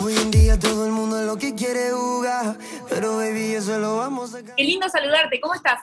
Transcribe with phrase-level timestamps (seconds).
[0.00, 2.56] Hoy en día todo el mundo es lo que quiere jugar,
[2.88, 4.42] pero baby, eso lo vamos a...
[4.42, 5.80] Qué lindo saludarte, ¿cómo estás?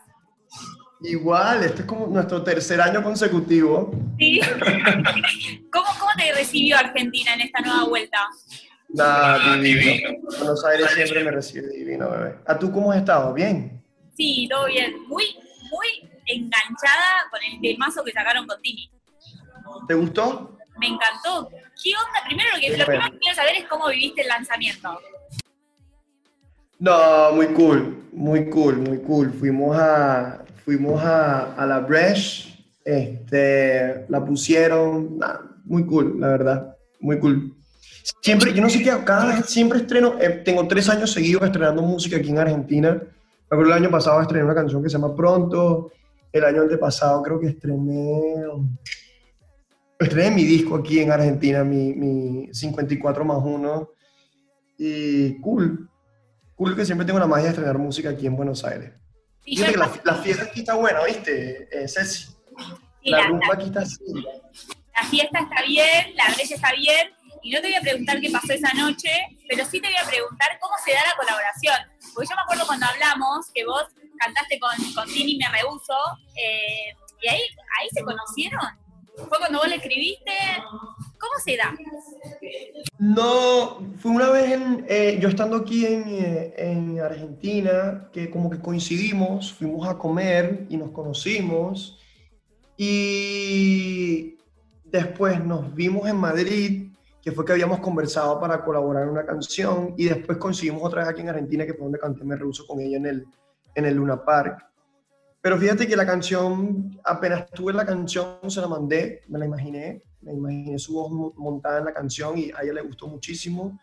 [1.02, 3.92] Igual, este es como nuestro tercer año consecutivo.
[4.18, 4.40] Sí.
[5.72, 8.18] ¿Cómo, ¿Cómo te recibió Argentina en esta nueva vuelta?
[8.90, 10.10] Nada, divino.
[10.38, 12.36] Buenos Aires siempre me recibe divino, bebé.
[12.48, 13.34] ¿A tú cómo has estado?
[13.34, 13.84] ¿Bien?
[14.16, 14.96] Sí, todo bien.
[15.08, 15.26] Muy,
[15.70, 18.90] muy enganchada con el temazo que sacaron con Tini.
[19.88, 20.55] ¿Te gustó?
[20.80, 21.50] Me encantó.
[21.82, 22.26] ¿Qué onda?
[22.26, 25.00] Primero lo que, lo primero que quiero saber es cómo viviste el lanzamiento.
[26.80, 29.32] No, muy cool, muy cool, muy cool.
[29.32, 36.78] Fuimos a, fuimos a, a la Bresh, este, la pusieron, nah, muy cool, la verdad,
[37.00, 37.56] muy cool.
[38.22, 41.82] Siempre, yo no sé qué, cada vez siempre estreno, eh, tengo tres años seguidos estrenando
[41.82, 42.94] música aquí en Argentina.
[42.94, 45.92] Me acuerdo el año pasado estrené una canción que se llama Pronto,
[46.32, 48.44] el año antepasado creo que estrené,
[50.06, 53.90] estrené mi disco aquí en Argentina, mi, mi 54 más 1,
[54.78, 55.90] y cool,
[56.56, 58.94] cool que siempre tengo la magia de estrenar música aquí en Buenos Aires.
[59.44, 62.26] Sí, Fíjate que la, la fiesta aquí está buena, ¿viste, eh, Ceci?
[63.04, 64.04] sí, La la, rumba aquí está así.
[64.14, 67.10] la fiesta está bien, la brecha está bien,
[67.44, 69.10] y no te voy a preguntar qué pasó esa noche,
[69.48, 71.76] pero sí te voy a preguntar cómo se da la colaboración.
[72.14, 73.86] Porque yo me acuerdo cuando hablamos que vos
[74.18, 75.94] cantaste con, con Tini Me Rehuso,
[76.36, 77.42] eh, y ahí,
[77.80, 78.85] ahí se conocieron.
[79.18, 80.32] Fue cuando vos le escribiste.
[81.20, 81.74] ¿Cómo se da?
[83.00, 88.50] No, fue una vez en, eh, yo estando aquí en, eh, en Argentina, que como
[88.50, 92.00] que coincidimos, fuimos a comer y nos conocimos
[92.78, 94.38] y
[94.84, 96.92] después nos vimos en Madrid,
[97.22, 101.10] que fue que habíamos conversado para colaborar en una canción y después coincidimos otra vez
[101.10, 103.26] aquí en Argentina, que fue donde canté Me Rehuso con ella en el,
[103.74, 104.66] en el Luna Park.
[105.46, 110.02] Pero fíjate que la canción, apenas tuve la canción, se la mandé, me la imaginé,
[110.22, 113.80] me imaginé su voz mo- montada en la canción y a ella le gustó muchísimo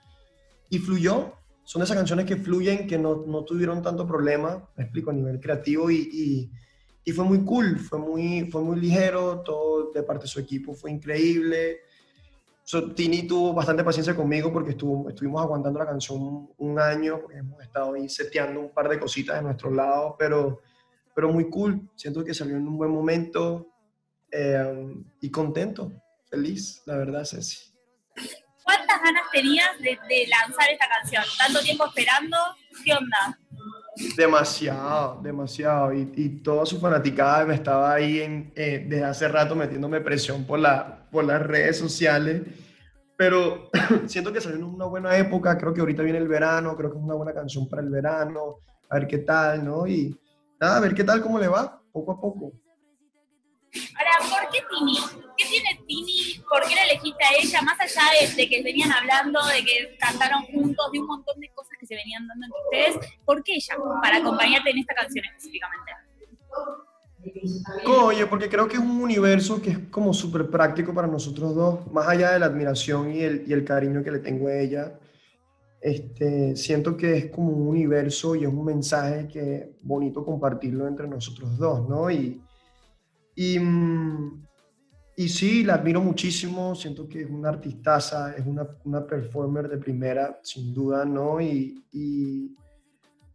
[0.71, 1.35] y fluyó.
[1.63, 5.15] Son de esas canciones que fluyen, que no, no tuvieron tanto problema, me explico, a
[5.15, 6.51] nivel creativo y, y,
[7.05, 10.75] y fue muy cool, fue muy, fue muy ligero, todo de parte de su equipo
[10.75, 11.77] fue increíble.
[12.65, 17.21] So, Tini tuvo bastante paciencia conmigo porque estuvo, estuvimos aguantando la canción un, un año,
[17.23, 20.61] porque hemos estado ahí seteando un par de cositas de nuestro lado, pero,
[21.15, 21.91] pero muy cool.
[21.97, 23.69] Siento que salió en un buen momento
[24.31, 25.93] eh, y contento,
[26.31, 27.73] feliz, la verdad, Ceci.
[28.65, 31.25] ¿Cuántas ganas tenías de, de lanzar esta canción?
[31.39, 32.37] ¿Tanto tiempo esperando?
[32.85, 33.39] ¿Qué onda?
[34.17, 35.93] Demasiado, demasiado.
[35.93, 40.45] Y, y toda su fanaticada me estaba ahí en, eh, desde hace rato metiéndome presión
[40.45, 42.43] por, la, por las redes sociales.
[43.17, 43.71] Pero
[44.07, 45.59] siento que salió en una buena época.
[45.59, 46.77] Creo que ahorita viene el verano.
[46.77, 48.61] Creo que es una buena canción para el verano.
[48.89, 49.87] A ver qué tal, ¿no?
[49.87, 50.19] Y
[50.63, 52.53] nada, a ver qué tal, cómo le va, poco a poco.
[53.99, 54.99] Ahora, ¿por qué Tini?
[55.37, 56.41] ¿Qué tiene Tini?
[56.49, 57.63] ¿Por qué la elegiste a ella?
[57.63, 61.49] Más allá de, de que venían hablando, de que cantaron juntos, de un montón de
[61.55, 63.75] cosas que se venían dando entre ustedes, ¿por qué ella?
[64.03, 65.93] Para acompañarte en esta canción específicamente.
[67.87, 71.93] Oye, porque creo que es un universo que es como súper práctico para nosotros dos,
[71.93, 74.99] más allá de la admiración y el, y el cariño que le tengo a ella.
[75.83, 81.09] Este, siento que es como un universo y es un mensaje que bonito compartirlo entre
[81.09, 82.09] nosotros dos, ¿no?
[82.09, 82.41] Y,
[83.35, 84.47] y, mm,
[85.17, 89.79] y sí, la admiro muchísimo, siento que es una artistaza, es una, una performer de
[89.79, 91.41] primera, sin duda, ¿no?
[91.41, 92.55] Y, y-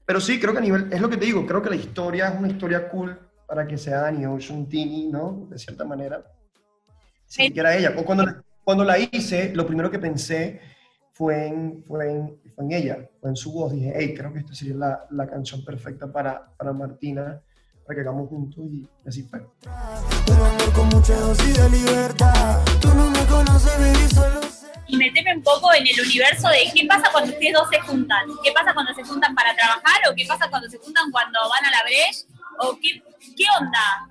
[0.06, 2.30] pero sí, creo que a nivel, es lo que te digo, creo que la historia
[2.30, 5.48] es una historia cool para que sea Danny Ocean Tini, ¿no?
[5.50, 6.24] De cierta manera.
[7.26, 7.94] Sí, que era ella.
[7.98, 8.24] O cuando,
[8.64, 10.62] cuando la hice, lo primero que pensé
[11.18, 13.72] fue en, fue en, fue en ella, fue en su voz.
[13.72, 17.42] Dije, hey, creo que esta sería la, la canción perfecta para, para Martina,
[17.86, 19.42] para que hagamos juntos y así fue.
[24.90, 28.28] Y meteme un poco en el universo de qué pasa cuando ustedes dos se juntan.
[28.44, 30.02] ¿Qué pasa cuando se juntan para trabajar?
[30.12, 32.28] ¿O qué pasa cuando se juntan cuando van a la brecha?
[32.60, 33.02] ¿O qué,
[33.36, 34.08] qué onda?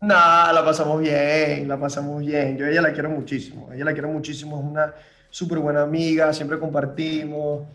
[0.00, 2.56] Nada, la pasamos bien, la pasamos bien.
[2.56, 4.94] Yo a ella la quiero muchísimo, a ella la quiero muchísimo, es una
[5.32, 7.66] súper buena amiga, siempre compartimos.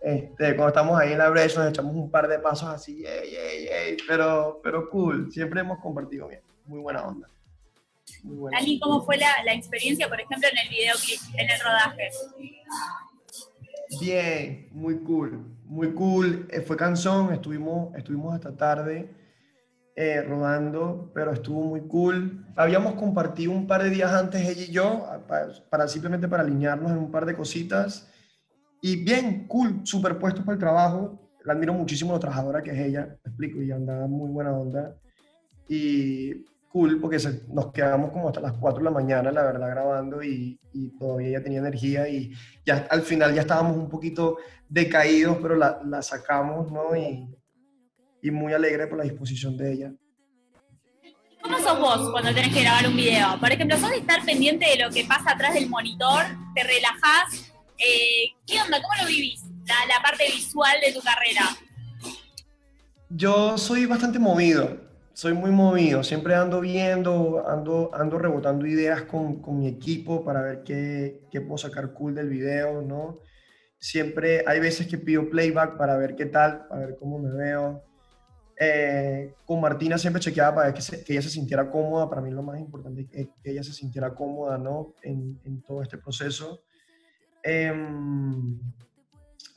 [0.00, 3.34] Este, cuando estamos ahí en la brecha nos echamos un par de pasos así, ey,
[3.34, 7.28] ey, ey, pero, pero cool, siempre hemos compartido bien, muy buena onda.
[8.22, 8.78] Muy buena Dani.
[8.78, 12.10] ¿cómo fue la, la experiencia, por ejemplo, en el videoclip, en el rodaje?
[14.00, 16.46] Bien, muy cool, muy cool.
[16.50, 19.10] Eh, fue canción, estuvimos, estuvimos hasta tarde
[20.00, 22.46] eh, rodando, pero estuvo muy cool.
[22.56, 26.42] Habíamos compartido un par de días antes ella y yo, a- pa- para, simplemente para
[26.42, 28.08] alinearnos en un par de cositas.
[28.82, 31.30] Y bien, cool, superpuesto para el trabajo.
[31.44, 34.96] La admiro muchísimo lo trabajadora que es ella, me explico, y anda muy buena onda.
[35.68, 37.18] Y cool porque
[37.52, 41.28] nos quedamos como hasta las 4 de la mañana, la verdad, grabando y, y, todavía
[41.28, 42.32] ella tenía energía y
[42.64, 44.36] ya al final ya estábamos un poquito
[44.68, 46.96] decaídos, pero la, la sacamos, ¿no?
[46.96, 47.28] Y,
[48.22, 49.92] y muy alegre por la disposición de ella.
[51.42, 53.38] ¿Cómo sos vos cuando tenés que grabar un video?
[53.40, 56.24] Por ejemplo, ¿sos de estar pendiente de lo que pasa atrás del monitor?
[56.54, 57.52] ¿Te relajás?
[57.78, 58.80] Eh, ¿Qué onda?
[58.82, 59.42] ¿Cómo lo vivís?
[59.66, 61.48] La, la parte visual de tu carrera.
[63.08, 64.90] Yo soy bastante movido
[65.20, 70.40] soy muy movido, siempre ando viendo, ando, ando rebotando ideas con, con mi equipo para
[70.40, 73.18] ver qué, qué, puedo sacar cool del video, ¿no?
[73.78, 77.84] Siempre hay veces que pido playback para ver qué tal, para ver cómo me veo.
[78.62, 82.42] Eh, con Martina siempre chequeaba para que, que, ella se sintiera cómoda, para mí lo
[82.42, 84.94] más importante es que, ella se sintiera cómoda, ¿no?
[85.02, 86.62] En, todo este proceso.
[87.42, 87.72] Eh,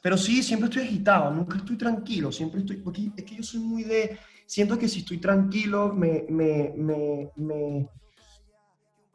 [0.02, 3.60] pero sí, siempre estoy agitado, nunca estoy tranquilo, siempre estoy, porque es que yo soy
[3.60, 7.90] muy de siento que si estoy tranquilo, me, me,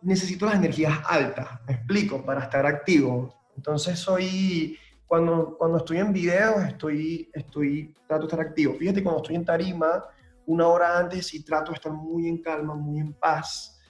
[0.02, 3.35] necesito las energías altas, me explico, para estar activo.
[3.56, 4.79] Entonces soy,
[5.09, 8.75] cuando, cuando estoy en videos, estoy, estoy, trato de estar activo.
[8.75, 10.05] Fíjate, cuando estoy en tarima,
[10.47, 13.81] una hora antes y trato de estar muy en calma, muy en paz.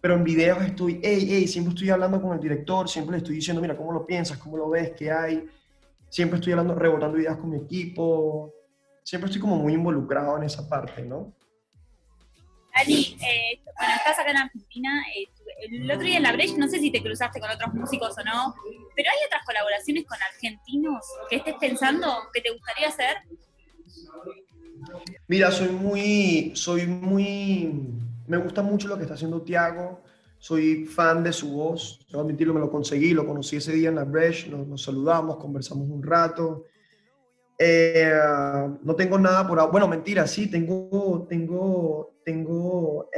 [0.00, 3.36] Pero en videos estoy, hey, hey, siempre estoy hablando con el director, siempre le estoy
[3.36, 4.36] diciendo, mira, ¿cómo lo piensas?
[4.38, 4.92] ¿Cómo lo ves?
[4.96, 5.48] ¿Qué hay?
[6.10, 8.52] Siempre estoy hablando, rebotando ideas con mi equipo
[9.06, 11.32] siempre estoy como muy involucrado en esa parte, ¿no?
[12.76, 15.28] Dani, eh, bueno, estás acá en Argentina, eh,
[15.70, 18.24] el otro día en la Breche, no sé si te cruzaste con otros músicos o
[18.24, 18.54] no,
[18.94, 23.16] pero ¿hay otras colaboraciones con argentinos que estés pensando que te gustaría hacer?
[25.26, 27.72] Mira, soy muy, soy muy,
[28.26, 30.02] me gusta mucho lo que está haciendo Tiago,
[30.38, 33.94] soy fan de su voz, debo admitirlo, me lo conseguí, lo conocí ese día en
[33.94, 36.64] la Breche, nos saludamos, conversamos un rato,
[37.58, 38.12] eh,
[38.82, 43.08] no tengo nada por Bueno, mentira, sí, tengo, tengo, tengo,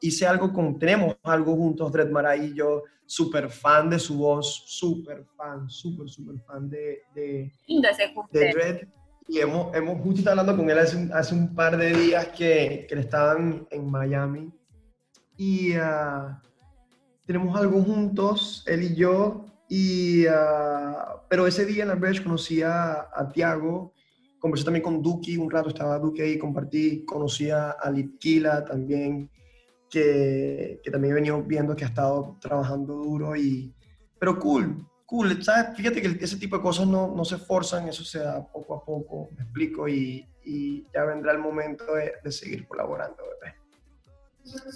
[0.00, 4.64] hice algo con, tenemos algo juntos, Dred Maray y yo, súper fan de su voz,
[4.66, 7.52] súper fan, súper, súper fan de, de,
[8.30, 8.88] de Dred.
[9.26, 12.86] Y hemos, hemos justo hablando con él hace un, hace un par de días que,
[12.88, 14.52] que estaban en Miami.
[15.36, 16.36] Y uh,
[17.24, 22.62] tenemos algo juntos, él y yo, y, uh, pero ese día en la Bridge conocí
[22.62, 23.92] a, a Tiago,
[24.38, 29.30] conversé también con Duki, un rato estaba Duki ahí, compartí, conocí a Litkila también,
[29.94, 33.72] que, que, también he venido viendo que ha estado trabajando duro, y,
[34.18, 35.76] pero cool, cool, ¿sabes?
[35.76, 38.84] Fíjate que ese tipo de cosas no, no se forzan, eso se da poco a
[38.84, 43.63] poco, me explico, y, y ya vendrá el momento de, de seguir colaborando, bebé.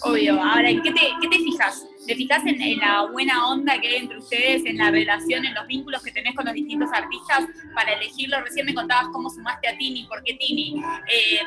[0.03, 0.43] Obvio.
[0.43, 1.85] Ahora, ¿qué te, qué te fijas?
[2.07, 5.67] ¿Te fijas en, la buena onda que hay entre ustedes, en la relación, en los
[5.67, 7.45] vínculos que tenés con los distintos artistas
[7.75, 8.41] para elegirlo?
[8.41, 10.83] Recién me contabas cómo sumaste a Tini, por qué Tini.
[11.13, 11.41] Eh,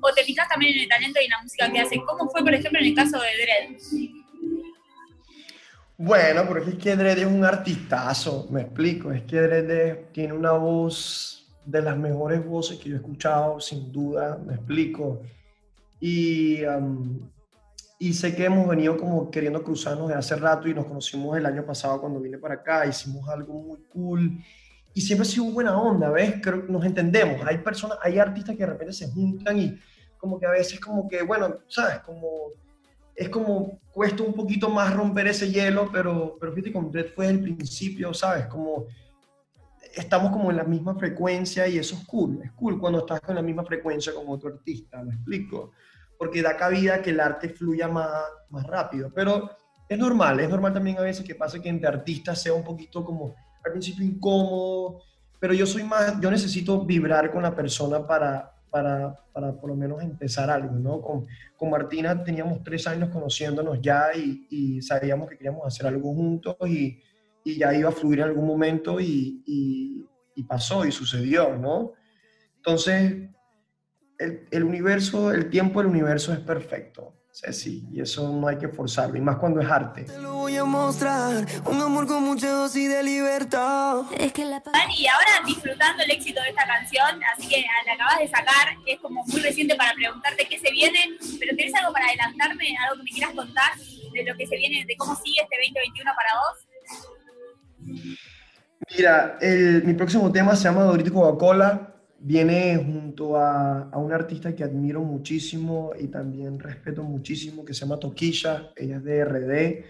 [0.00, 2.00] ¿O te fijas también en el talento y en la música que hace?
[2.06, 4.10] ¿Cómo fue, por ejemplo, en el caso de Dredd?
[5.98, 9.12] Bueno, porque es que Dredd es un artistazo, me explico.
[9.12, 13.92] Es que Dredd tiene una voz de las mejores voces que yo he escuchado, sin
[13.92, 15.20] duda, me explico.
[16.00, 16.64] Y
[18.02, 21.44] y sé que hemos venido como queriendo cruzarnos de hace rato y nos conocimos el
[21.44, 24.42] año pasado cuando vine para acá, hicimos algo muy cool
[24.94, 26.36] y siempre ha sido buena onda, ¿ves?
[26.42, 27.46] Creo que nos entendemos.
[27.46, 29.78] Hay personas, hay artistas que de repente se juntan y
[30.16, 31.98] como que a veces como que, bueno, ¿sabes?
[31.98, 32.52] Como,
[33.14, 37.28] es como, cuesta un poquito más romper ese hielo, pero, pero fíjate, con Dread fue
[37.28, 38.46] el principio, ¿sabes?
[38.46, 38.86] Como
[39.94, 43.34] estamos como en la misma frecuencia y eso es cool, es cool cuando estás con
[43.34, 45.72] la misma frecuencia como otro artista, ¿me explico?
[46.20, 48.12] Porque da cabida que el arte fluya más,
[48.50, 49.10] más rápido.
[49.14, 49.52] Pero
[49.88, 53.02] es normal, es normal también a veces que pase que entre artistas sea un poquito
[53.02, 53.34] como
[53.64, 55.00] al principio incómodo,
[55.40, 59.76] pero yo soy más, yo necesito vibrar con la persona para, para, para por lo
[59.76, 61.00] menos empezar algo, ¿no?
[61.00, 66.12] Con, con Martina teníamos tres años conociéndonos ya y, y sabíamos que queríamos hacer algo
[66.12, 67.00] juntos y,
[67.44, 71.92] y, ya iba a fluir en algún momento y, y pasó y sucedió, ¿no?
[72.56, 73.30] Entonces,
[74.50, 77.14] el, universo, el tiempo del universo es perfecto.
[77.32, 80.04] sí, y eso no hay que forzarlo, y más cuando es arte.
[80.04, 84.02] Te lo voy a mostrar, un amor con mucha dosis de libertad.
[84.18, 84.62] Es que la...
[84.96, 89.00] y ahora disfrutando el éxito de esta canción, así que la acabas de sacar, es
[89.00, 90.98] como muy reciente para preguntarte qué se viene,
[91.38, 93.72] pero ¿tienes algo para adelantarme, algo que me quieras contar
[94.12, 96.56] de lo que se viene, de cómo sigue este 2021 para vos?
[98.96, 99.38] Mira,
[99.84, 105.00] mi próximo tema se llama Dorito Coca-Cola viene junto a, a un artista que admiro
[105.00, 109.84] muchísimo y también respeto muchísimo, que se llama Toquilla, ella es de RD,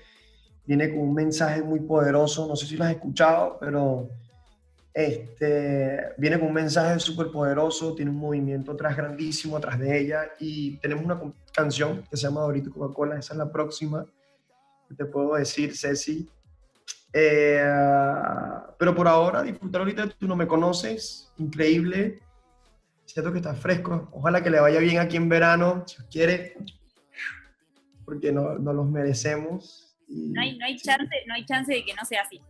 [0.64, 4.08] viene con un mensaje muy poderoso, no sé si lo has escuchado, pero
[4.92, 10.22] Este, viene con un mensaje súper poderoso, tiene un movimiento atrás grandísimo atrás de ella
[10.40, 11.20] y tenemos una
[11.52, 14.04] canción que se llama Dorito Coca-Cola, esa es la próxima
[14.88, 16.28] que te puedo decir, Ceci.
[17.12, 17.62] Eh,
[18.78, 22.20] pero por ahora, disfrutar ahorita, tú no me conoces, increíble,
[23.04, 26.56] siento que está fresco, ojalá que le vaya bien aquí en verano, si quiere,
[28.04, 29.96] porque no, no los merecemos.
[30.08, 32.40] no, hay, no, hay chance, no hay chance de que no sea así.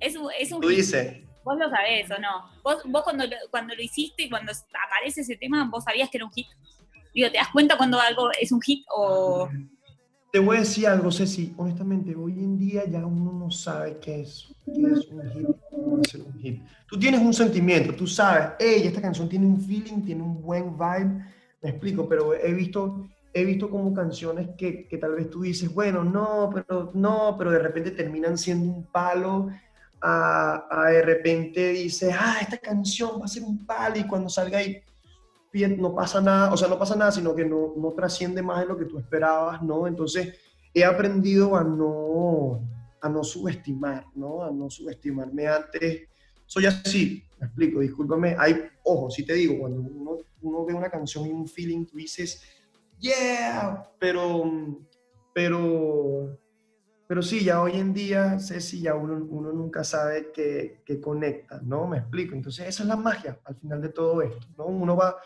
[0.00, 1.22] Es es un Tú dices.
[1.44, 2.50] Vos lo sabés o no.
[2.64, 6.24] Vos, vos cuando, cuando lo hiciste y cuando aparece ese tema, vos sabías que era
[6.24, 6.48] un hit.
[7.14, 9.48] Digo, ¿te das cuenta cuando algo es un hit o...?
[10.32, 11.54] Te voy a decir algo, Ceci.
[11.56, 15.46] Honestamente, hoy en día ya uno no sabe qué es, qué es un hit
[16.08, 16.62] ser un hit.
[16.88, 20.76] Tú tienes un sentimiento, tú sabes, hey, esta canción tiene un feeling, tiene un buen
[20.76, 21.24] vibe.
[21.62, 25.72] Me explico, pero he visto he visto como canciones que, que, tal vez tú dices,
[25.72, 29.48] bueno, no, pero no, pero de repente terminan siendo un palo
[30.00, 34.58] a, de repente dice, ah, esta canción va a ser un palo y cuando salga
[34.58, 34.80] ahí
[35.78, 38.66] no pasa nada, o sea, no pasa nada, sino que no, no trasciende más de
[38.66, 39.86] lo que tú esperabas, ¿no?
[39.86, 40.34] Entonces
[40.74, 42.60] he aprendido a no,
[43.00, 44.42] a no subestimar, ¿no?
[44.42, 46.08] A no subestimarme antes.
[46.44, 48.36] Soy así, me explico, discúlpame.
[48.38, 51.96] Hay, ojo, si te digo, cuando uno, uno ve una canción y un feeling, tú
[51.96, 52.42] dices,
[52.98, 54.44] yeah, pero,
[55.34, 56.38] pero
[57.08, 61.86] pero sí, ya hoy en día, Ceci, ya uno, uno nunca sabe qué, conecta, ¿no?
[61.86, 62.34] Me explico.
[62.34, 64.66] Entonces, esa es la magia al final de todo esto, ¿no?
[64.66, 65.16] Uno va,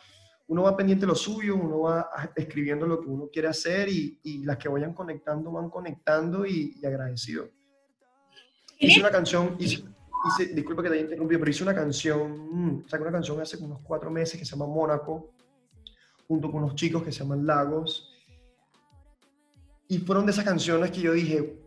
[0.51, 4.19] uno va pendiente de lo suyo, uno va escribiendo lo que uno quiere hacer y,
[4.25, 7.49] y las que vayan conectando van conectando y, agradecido.
[8.81, 9.85] Hice una canción, hice,
[10.53, 13.79] disculpa que te haya interrumpido, pero hice una canción, mm, saqué una canción hace unos
[13.85, 15.31] cuatro meses que se llama Mónaco,
[16.27, 18.13] junto con unos chicos que se llaman Lagos.
[19.87, 21.61] Y fueron de esas canciones que yo dije,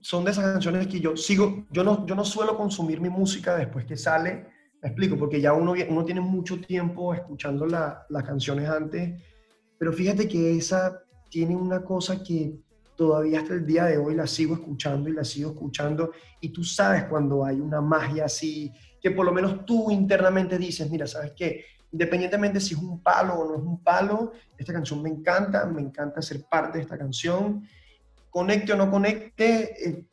[0.00, 3.54] son de esas canciones que yo sigo, yo no, yo no suelo consumir mi música
[3.54, 4.48] después que sale,
[4.82, 9.22] explico, porque ya uno, uno tiene mucho tiempo escuchando las canciones antes,
[9.78, 12.58] pero fíjate que esa tiene una cosa que
[12.96, 16.62] todavía hasta el día de hoy la sigo escuchando y la sigo escuchando, y tú
[16.64, 21.32] sabes cuando hay una magia así, que por lo menos tú internamente dices, mira, ¿sabes
[21.36, 21.64] qué?
[21.90, 25.80] Independientemente si es un palo o no es un palo, esta canción me encanta, me
[25.80, 27.66] encanta ser parte de esta canción,
[28.30, 30.06] conecte o no conecte, eh,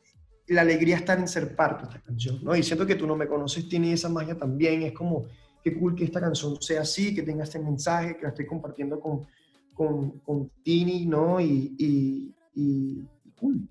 [0.54, 2.56] la alegría está en ser parte de esta canción, ¿no?
[2.56, 5.26] Y siento que tú no me conoces, tiene esa magia también, es como,
[5.62, 9.00] qué cool que esta canción sea así, que tenga este mensaje, que la estoy compartiendo
[9.00, 9.26] con,
[9.72, 11.40] con, con Tini, ¿no?
[11.40, 13.04] Y, y, y,
[13.38, 13.68] cool.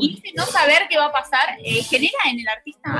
[0.00, 2.90] Y no saber qué va a pasar eh, genera en el artista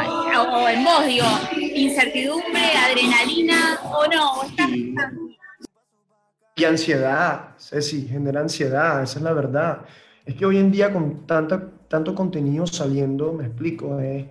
[0.53, 1.27] o, en vos, digo,
[1.57, 4.69] incertidumbre, adrenalina o no, o estás
[6.61, 9.81] y ansiedad, Ceci, genera ansiedad, esa es la verdad.
[10.31, 14.27] Es que hoy en día con tanta, tanto contenido saliendo, me explico, es,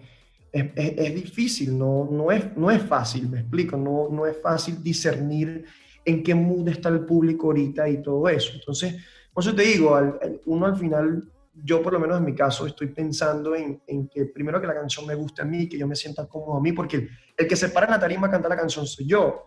[0.50, 4.82] es, es, difícil, no, no, es, no es fácil, me explico, no, no es fácil
[4.82, 5.66] discernir
[6.06, 8.54] en qué mood está el público ahorita y todo eso.
[8.56, 8.96] Entonces,
[9.34, 10.00] por eso te digo,
[10.46, 14.24] uno al final, yo por lo menos en mi caso, estoy pensando en, en, que
[14.28, 16.72] primero que la canción me guste a mí, que yo me sienta cómodo a mí,
[16.72, 19.44] porque el, que se para en la tarima a cantar la canción soy yo.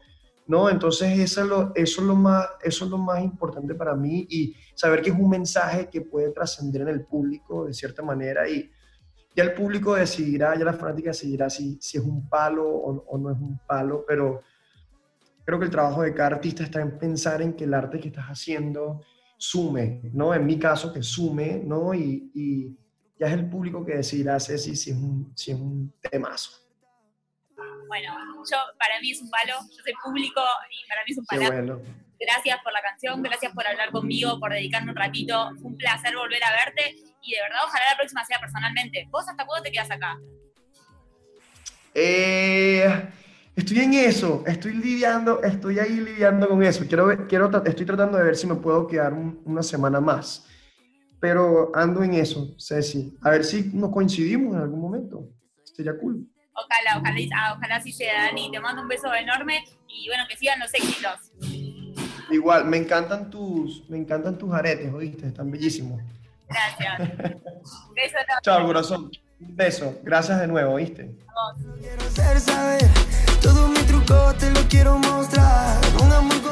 [0.53, 0.69] ¿No?
[0.69, 4.27] Entonces eso es, lo, eso, es lo más, eso es lo más importante para mí
[4.29, 8.47] y saber que es un mensaje que puede trascender en el público de cierta manera
[8.47, 8.71] y
[9.35, 13.31] ya el público decidirá, ya la fanática decidirá si, si es un palo o, no
[13.31, 14.43] es un palo, pero
[15.43, 18.09] creo que el trabajo de cada artista está en pensar en que el arte que
[18.09, 19.01] estás haciendo
[19.39, 20.35] sume, ¿no?
[20.35, 21.95] En mi caso, que sume, ¿no?
[21.95, 22.77] Y, y
[23.19, 26.63] ya es el público que decidirá si, si, es un, si es un temazo
[27.93, 28.09] bueno,
[28.51, 31.83] yo para mí es un palo, yo soy público y para mí es un palo.
[32.19, 35.51] Gracias por la canción, gracias por hablar conmigo, por dedicarme un ratito.
[35.61, 39.07] Fue un placer volver a verte y de verdad ojalá la próxima sea personalmente.
[39.11, 40.19] ¿Vos hasta cuándo te quedas acá?
[41.95, 43.11] Eh,
[43.55, 46.87] estoy en eso, estoy lidiando, estoy ahí lidiando con eso.
[46.89, 50.47] Quiero, quiero, estoy tratando de ver si me puedo quedar una semana más.
[51.21, 53.19] Pero ando en eso, Ceci.
[53.21, 55.29] A ver si nos coincidimos en algún momento.
[55.65, 56.27] Sería cool.
[56.55, 58.51] Ojalá, ojalá, ah, ojalá así sea, Dani.
[58.51, 61.33] Te mando un beso enorme y bueno, que sigan los éxitos.
[62.31, 65.27] Igual, me encantan tus, me encantan tus aretes, ¿oíste?
[65.27, 66.01] Están bellísimos.
[66.49, 67.01] Gracias.
[67.89, 69.11] Un beso Chao, corazón.
[69.41, 69.99] Un beso.
[70.03, 71.15] Gracias de nuevo, ¿oíste?
[72.15, 72.83] Quiero saber,
[73.43, 75.81] todo mi truco te lo quiero mostrar.
[76.01, 76.43] Un amor